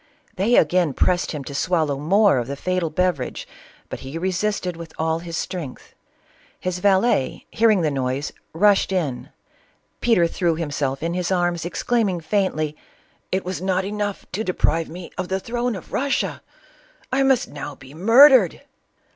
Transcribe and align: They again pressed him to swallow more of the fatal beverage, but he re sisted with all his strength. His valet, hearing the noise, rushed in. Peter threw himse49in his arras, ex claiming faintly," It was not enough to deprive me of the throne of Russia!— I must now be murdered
They 0.35 0.55
again 0.55 0.93
pressed 0.93 1.31
him 1.31 1.43
to 1.43 1.53
swallow 1.53 1.95
more 1.99 2.39
of 2.39 2.47
the 2.47 2.55
fatal 2.55 2.89
beverage, 2.89 3.47
but 3.87 3.99
he 3.99 4.17
re 4.17 4.31
sisted 4.31 4.75
with 4.75 4.93
all 4.97 5.19
his 5.19 5.37
strength. 5.37 5.93
His 6.59 6.79
valet, 6.79 7.45
hearing 7.51 7.81
the 7.81 7.91
noise, 7.91 8.31
rushed 8.51 8.91
in. 8.91 9.29
Peter 9.99 10.25
threw 10.25 10.55
himse49in 10.55 11.13
his 11.15 11.31
arras, 11.31 11.67
ex 11.67 11.83
claiming 11.83 12.19
faintly," 12.19 12.75
It 13.31 13.45
was 13.45 13.61
not 13.61 13.85
enough 13.85 14.25
to 14.31 14.43
deprive 14.43 14.89
me 14.89 15.11
of 15.19 15.27
the 15.27 15.39
throne 15.39 15.75
of 15.75 15.93
Russia!— 15.93 16.41
I 17.13 17.21
must 17.21 17.49
now 17.49 17.75
be 17.75 17.93
murdered 17.93 18.63